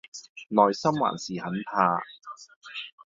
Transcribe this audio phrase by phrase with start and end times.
[0.49, 2.01] 內心還是很怕